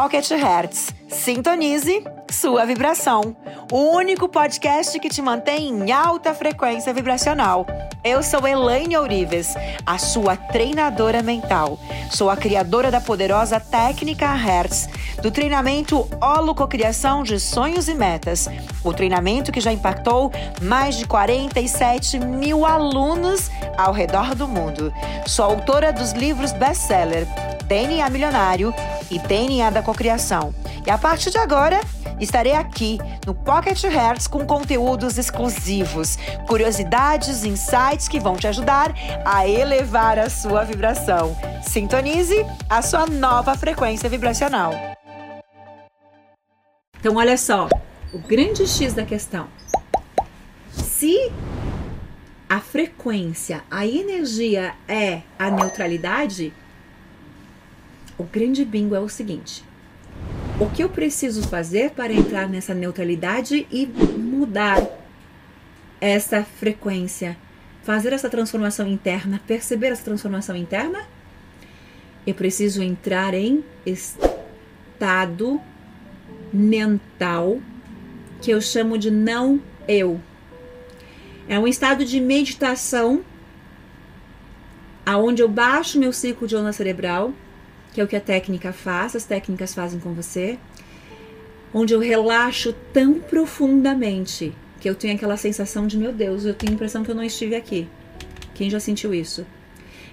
[0.00, 0.94] Pocket Hertz.
[1.10, 3.36] Sintonize sua vibração.
[3.70, 7.66] O único podcast que te mantém em alta frequência vibracional.
[8.02, 11.78] Eu sou Elaine Ourives, a sua treinadora mental.
[12.10, 14.88] Sou a criadora da poderosa técnica Hertz,
[15.20, 18.48] do treinamento Holococriação de Sonhos e Metas.
[18.82, 20.32] O treinamento que já impactou
[20.62, 24.90] mais de 47 mil alunos ao redor do mundo.
[25.26, 27.26] Sou autora dos livros best-seller
[27.66, 28.74] DNA Milionário
[29.10, 30.54] e DNA da Cocriação.
[30.86, 31.80] E a partir de agora,
[32.20, 39.48] estarei aqui no Pocket Hertz com conteúdos exclusivos, curiosidades, insights que vão te ajudar a
[39.48, 41.36] elevar a sua vibração.
[41.62, 44.72] Sintonize a sua nova frequência vibracional.
[46.98, 47.68] Então, olha só,
[48.12, 49.48] o grande X da questão.
[50.70, 51.32] Se
[52.48, 56.52] a frequência, a energia é a neutralidade,
[58.20, 59.64] o grande bingo é o seguinte:
[60.60, 64.86] o que eu preciso fazer para entrar nessa neutralidade e mudar
[65.98, 67.36] essa frequência,
[67.82, 71.00] fazer essa transformação interna, perceber essa transformação interna?
[72.26, 75.58] Eu preciso entrar em estado
[76.52, 77.58] mental
[78.42, 80.20] que eu chamo de não eu.
[81.48, 83.24] É um estado de meditação
[85.06, 87.32] aonde eu baixo meu ciclo de onda cerebral
[87.92, 90.58] que é o que a técnica faz, as técnicas fazem com você,
[91.72, 96.72] onde eu relaxo tão profundamente que eu tenho aquela sensação de meu Deus, eu tenho
[96.72, 97.88] a impressão que eu não estive aqui.
[98.54, 99.46] Quem já sentiu isso?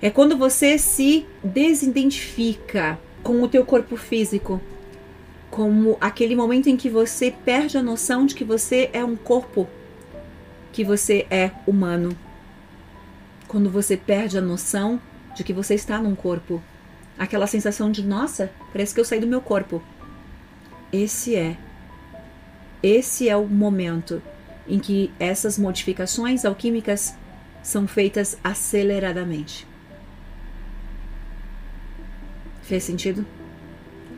[0.02, 4.62] É quando você se desidentifica com o teu corpo físico,
[5.50, 9.68] como aquele momento em que você perde a noção de que você é um corpo,
[10.72, 12.16] que você é humano.
[13.48, 15.02] Quando você perde a noção
[15.36, 16.62] de que você está num corpo
[17.18, 19.82] aquela sensação de nossa, parece que eu saí do meu corpo.
[20.92, 21.58] Esse é
[22.82, 24.22] esse é o momento
[24.68, 27.16] em que essas modificações alquímicas
[27.64, 29.66] são feitas aceleradamente.
[32.62, 33.26] Fez sentido?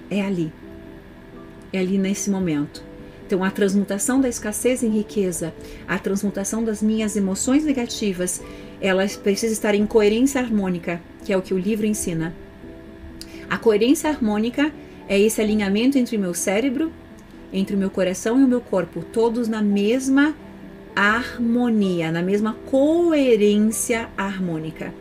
[0.09, 0.51] É ali.
[1.71, 2.83] É ali nesse momento.
[3.25, 5.53] Então, a transmutação da escassez em riqueza,
[5.87, 8.41] a transmutação das minhas emoções negativas,
[8.81, 12.35] elas precisam estar em coerência harmônica, que é o que o livro ensina.
[13.49, 14.71] A coerência harmônica
[15.07, 16.91] é esse alinhamento entre o meu cérebro,
[17.51, 20.35] entre o meu coração e o meu corpo, todos na mesma
[20.95, 24.93] harmonia, na mesma coerência harmônica.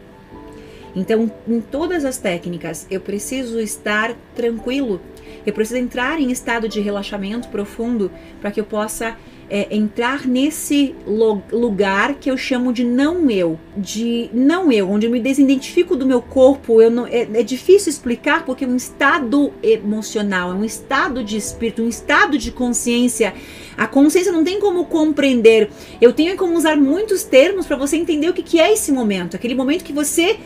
[0.97, 5.01] Então, em todas as técnicas, eu preciso estar tranquilo,
[5.45, 8.11] eu preciso entrar em estado de relaxamento profundo
[8.41, 9.17] para que eu possa
[9.51, 15.11] é, entrar nesse lugar que eu chamo de não eu, de não eu, onde eu
[15.11, 16.83] me desidentifico do meu corpo.
[16.83, 21.37] Eu não, é, é difícil explicar porque é um estado emocional, é um estado de
[21.37, 23.35] espírito, um estado de consciência.
[23.77, 25.71] A consciência não tem como compreender.
[26.01, 29.35] Eu tenho como usar muitos termos para você entender o que, que é esse momento,
[29.35, 30.39] aquele momento que você,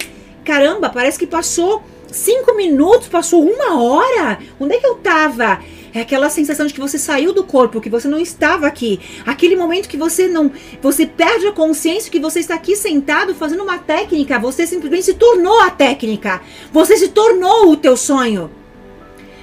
[0.44, 1.82] caramba, parece que passou
[2.12, 4.38] cinco minutos, passou uma hora.
[4.60, 5.60] Onde é que eu tava?
[5.94, 8.98] É aquela sensação de que você saiu do corpo, que você não estava aqui.
[9.26, 10.50] Aquele momento que você não.
[10.80, 14.38] Você perde a consciência que você está aqui sentado fazendo uma técnica.
[14.38, 16.40] Você simplesmente se tornou a técnica.
[16.72, 18.50] Você se tornou o teu sonho.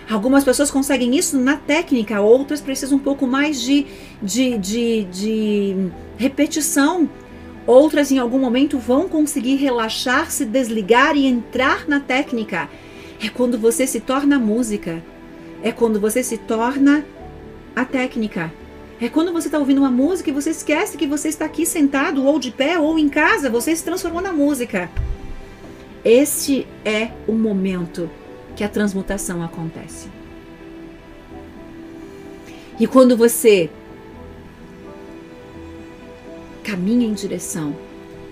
[0.10, 3.86] Algumas pessoas conseguem isso na técnica, outras precisam um pouco mais de,
[4.20, 5.76] de, de, de
[6.18, 7.08] repetição.
[7.70, 12.68] Outras, em algum momento, vão conseguir relaxar, se desligar e entrar na técnica.
[13.24, 15.04] É quando você se torna música.
[15.62, 17.06] É quando você se torna
[17.76, 18.52] a técnica.
[19.00, 22.26] É quando você está ouvindo uma música e você esquece que você está aqui sentado,
[22.26, 24.90] ou de pé, ou em casa, você se transformou na música.
[26.04, 28.10] Este é o momento
[28.56, 30.08] que a transmutação acontece.
[32.80, 33.70] E quando você
[36.64, 37.76] caminha em direção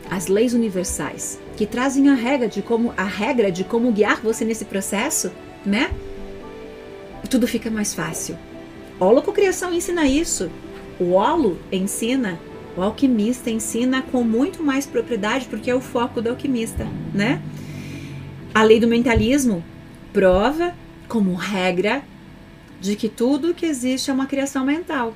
[0.09, 4.45] às leis universais, que trazem a regra de como a regra de como guiar você
[4.45, 5.31] nesse processo,
[5.65, 5.91] né?
[7.27, 8.37] tudo fica mais fácil.
[8.99, 10.49] Holococriação ensina isso.
[10.99, 12.39] O holo ensina,
[12.75, 17.41] o alquimista ensina com muito mais propriedade, porque é o foco do alquimista, né?
[18.53, 19.63] A lei do mentalismo
[20.11, 20.73] prova
[21.07, 22.03] como regra
[22.79, 25.15] de que tudo que existe é uma criação mental.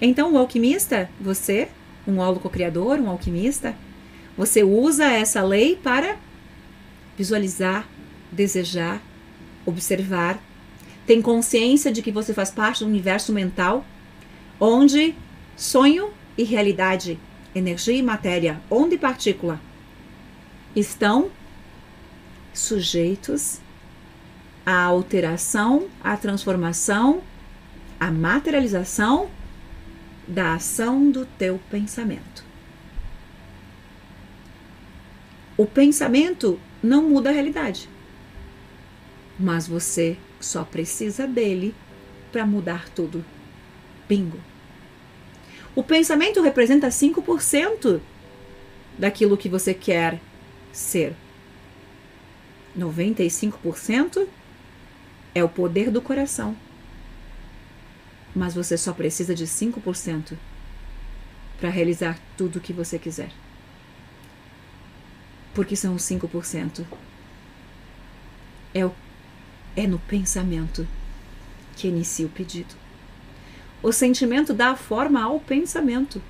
[0.00, 1.68] Então, o alquimista, você,
[2.06, 3.74] um holococriador, um alquimista,
[4.36, 6.16] você usa essa lei para
[7.16, 7.86] visualizar,
[8.32, 9.02] desejar,
[9.66, 10.38] observar,
[11.06, 13.84] tem consciência de que você faz parte do universo mental,
[14.58, 15.14] onde
[15.56, 17.18] sonho e realidade,
[17.54, 19.60] energia e matéria, onda e partícula
[20.74, 21.30] estão
[22.52, 23.60] sujeitos
[24.64, 27.22] a alteração, a transformação,
[27.98, 29.30] a materialização
[30.30, 32.44] da ação do teu pensamento.
[35.56, 37.88] O pensamento não muda a realidade,
[39.36, 41.74] mas você só precisa dele
[42.30, 43.24] para mudar tudo.
[44.08, 44.38] Bingo!
[45.74, 48.00] O pensamento representa 5%
[48.96, 50.20] daquilo que você quer
[50.72, 51.14] ser.
[52.78, 54.28] 95%
[55.34, 56.56] é o poder do coração.
[58.34, 60.36] Mas você só precisa de 5%
[61.58, 63.30] para realizar tudo o que você quiser.
[65.54, 66.84] Porque são os 5%.
[68.72, 68.92] É, o,
[69.76, 70.86] é no pensamento
[71.76, 72.74] que inicia o pedido.
[73.82, 76.22] O sentimento dá forma ao pensamento.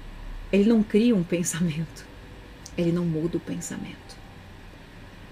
[0.52, 2.06] Ele não cria um pensamento.
[2.76, 4.16] Ele não muda o pensamento.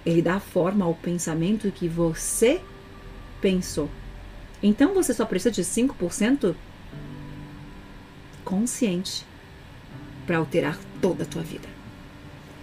[0.05, 2.61] Ele dá forma ao pensamento que você
[3.41, 3.89] pensou.
[4.63, 6.55] Então você só precisa de 5%
[8.45, 9.25] consciente
[10.27, 11.69] para alterar toda a tua vida.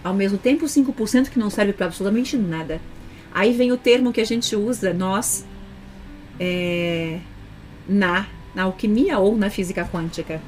[0.02, 2.80] Ao mesmo tempo, 5% que não serve para absolutamente nada.
[3.32, 5.44] Aí vem o termo que a gente usa, nós,
[6.38, 7.18] é,
[7.88, 10.40] na, na alquimia ou na física quântica.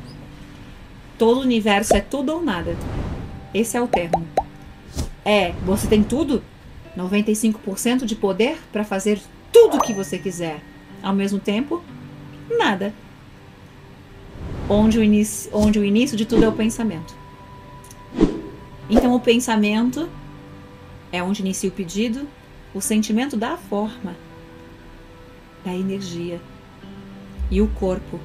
[1.19, 2.77] Todo o universo é tudo ou nada.
[3.53, 4.27] Esse é o termo.
[5.25, 6.43] É, você tem tudo,
[6.97, 9.21] 95% de poder para fazer
[9.53, 10.61] tudo o que você quiser.
[11.03, 11.83] Ao mesmo tempo,
[12.59, 12.93] nada.
[14.69, 17.15] Onde o, início, onde o início de tudo é o pensamento.
[18.91, 20.09] Então, o pensamento
[21.13, 22.27] é onde inicia o pedido,
[22.75, 24.17] o sentimento dá a forma,
[25.65, 26.41] da energia
[27.51, 28.21] e o corpo.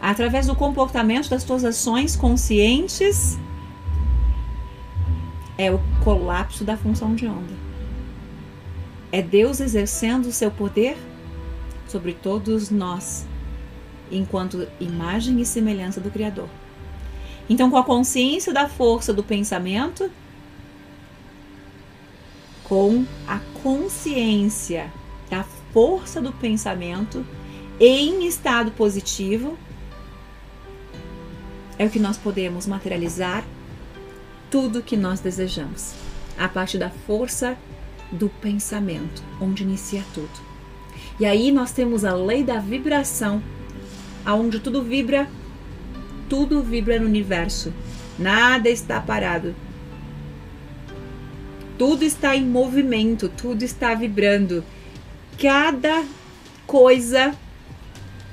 [0.00, 3.38] Através do comportamento das tuas ações conscientes,
[5.56, 7.52] é o colapso da função de onda.
[9.10, 10.96] É Deus exercendo o seu poder
[11.88, 13.26] sobre todos nós,
[14.10, 16.48] enquanto imagem e semelhança do Criador.
[17.48, 20.10] Então, com a consciência da força do pensamento,
[22.64, 24.92] com a consciência
[25.30, 25.42] da
[25.72, 27.24] força do pensamento
[27.80, 29.58] em estado positivo,
[31.78, 33.44] é o que nós podemos materializar
[34.50, 35.94] tudo que nós desejamos,
[36.36, 37.56] a partir da força
[38.10, 40.47] do pensamento, onde inicia tudo.
[41.20, 43.42] E aí nós temos a lei da vibração,
[44.24, 45.28] aonde tudo vibra,
[46.28, 47.72] tudo vibra no universo.
[48.18, 49.54] Nada está parado.
[51.76, 54.64] Tudo está em movimento, tudo está vibrando.
[55.40, 56.04] Cada
[56.66, 57.34] coisa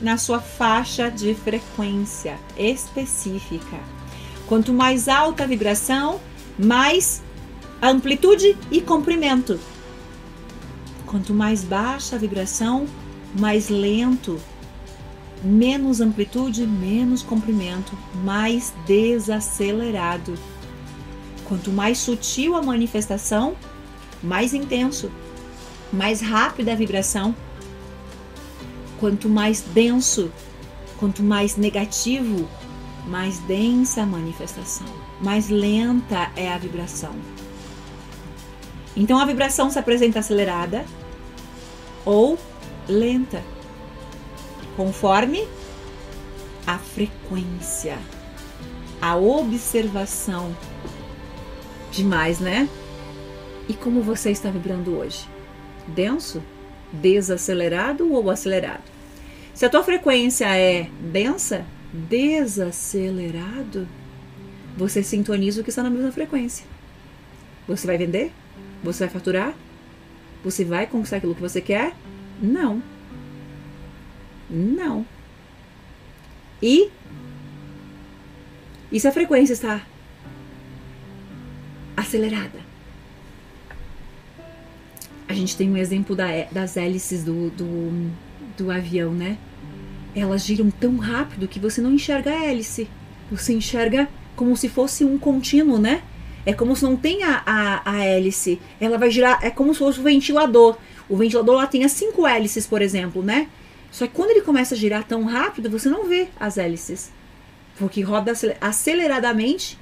[0.01, 3.79] na sua faixa de frequência específica.
[4.47, 6.19] Quanto mais alta a vibração,
[6.57, 7.23] mais
[7.81, 9.59] amplitude e comprimento.
[11.05, 12.87] Quanto mais baixa a vibração,
[13.37, 14.39] mais lento,
[15.43, 20.35] menos amplitude, menos comprimento, mais desacelerado.
[21.45, 23.55] Quanto mais sutil a manifestação,
[24.23, 25.11] mais intenso,
[25.93, 27.35] mais rápida a vibração.
[28.99, 30.31] Quanto mais denso,
[30.97, 32.47] quanto mais negativo,
[33.07, 34.87] mais densa a manifestação,
[35.21, 37.13] mais lenta é a vibração.
[38.95, 40.85] Então a vibração se apresenta acelerada
[42.05, 42.37] ou
[42.87, 43.41] lenta,
[44.77, 45.47] conforme
[46.65, 47.97] a frequência,
[49.01, 50.55] a observação.
[51.91, 52.69] Demais, né?
[53.67, 55.27] E como você está vibrando hoje?
[55.87, 56.41] Denso,
[56.91, 58.83] desacelerado ou acelerado?
[59.53, 63.87] Se a tua frequência é densa, desacelerado,
[64.77, 66.65] você sintoniza o que está na mesma frequência.
[67.67, 68.31] Você vai vender?
[68.85, 69.53] Você vai faturar?
[70.43, 71.93] Você vai conquistar aquilo que você quer?
[72.39, 72.81] Não.
[74.47, 75.05] Não.
[76.61, 76.89] E,
[78.91, 79.81] e se a frequência está
[81.97, 82.59] acelerada?
[85.27, 88.11] A gente tem um exemplo da, das hélices do, do,
[88.55, 89.39] do avião, né?
[90.15, 92.87] Elas giram tão rápido que você não enxerga a hélice.
[93.31, 96.03] Você enxerga como se fosse um contínuo, né?
[96.45, 98.59] É como se não tem a, a, hélice.
[98.79, 99.39] Ela vai girar.
[99.43, 100.77] É como se fosse o ventilador.
[101.09, 103.47] O ventilador lá tenha cinco hélices, por exemplo, né?
[103.91, 107.11] Só que quando ele começa a girar tão rápido, você não vê as hélices.
[107.79, 109.77] Porque roda aceleradamente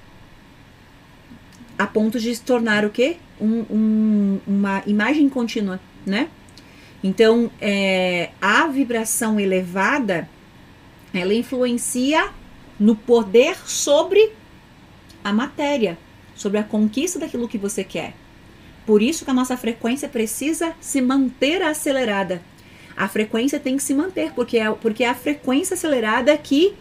[1.77, 3.17] a ponto de se tornar o quê?
[3.41, 6.29] Um, um, uma imagem contínua, né?
[7.03, 10.29] Então, é, a vibração elevada,
[11.13, 12.29] ela influencia
[12.79, 14.31] no poder sobre
[15.23, 15.97] a matéria
[16.35, 18.13] sobre a conquista daquilo que você quer.
[18.85, 22.41] Por isso que a nossa frequência precisa se manter acelerada.
[22.95, 26.73] A frequência tem que se manter, porque é, porque é a frequência acelerada que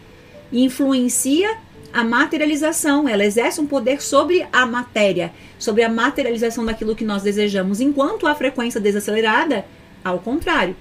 [0.51, 1.57] influencia
[1.93, 7.21] a materialização, ela exerce um poder sobre a matéria, sobre a materialização daquilo que nós
[7.21, 9.63] desejamos, enquanto a frequência desacelerada,
[10.03, 10.75] ao contrário.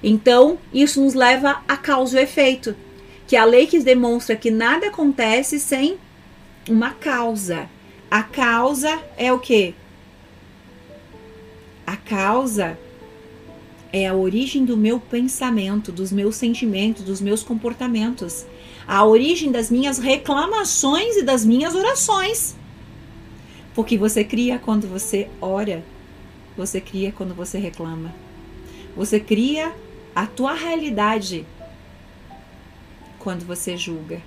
[0.00, 2.76] Então, isso nos leva a causa e efeito,
[3.26, 5.98] que é a lei que demonstra que nada acontece sem
[6.68, 7.68] uma causa.
[8.10, 9.74] A causa é o que?
[11.86, 12.78] A causa
[13.92, 18.46] é a origem do meu pensamento, dos meus sentimentos, dos meus comportamentos
[18.86, 22.54] a origem das minhas reclamações e das minhas orações.
[23.74, 25.82] Porque você cria quando você ora,
[26.56, 28.14] você cria quando você reclama.
[28.96, 29.74] Você cria
[30.14, 31.44] a tua realidade
[33.18, 34.20] quando você julga,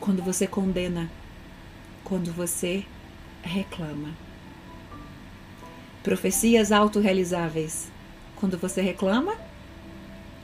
[0.00, 1.10] quando você condena,
[2.04, 2.84] quando você
[3.42, 4.10] reclama.
[6.02, 7.90] Profecias autorrealizáveis.
[8.36, 9.34] Quando você reclama,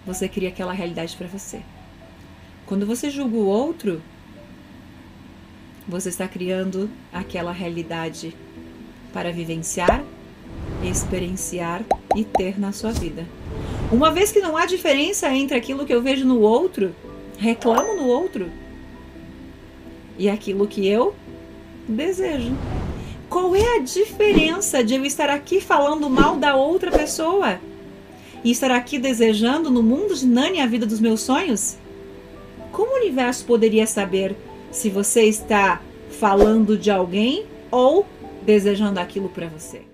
[0.05, 1.63] você cria aquela realidade para você.
[2.67, 4.03] Quando você julga o outro,
[5.87, 8.35] você está criando aquela realidade
[9.13, 10.05] para vivenciar,
[10.83, 11.85] experienciar
[12.17, 13.27] e ter na sua vida.
[13.93, 16.95] Uma vez que não há diferença entre aquilo que eu vejo no outro,
[17.39, 18.51] reclamo no outro,
[20.19, 21.15] e aquilo que eu
[21.89, 22.53] desejo.
[23.29, 27.59] Qual é a diferença de eu estar aqui falando mal da outra pessoa
[28.43, 31.77] e estar aqui desejando no mundo de Nani a vida dos meus sonhos?
[32.71, 34.37] Como o universo poderia saber
[34.71, 35.81] se você está
[36.11, 38.07] falando de alguém ou
[38.43, 39.94] desejando aquilo para você?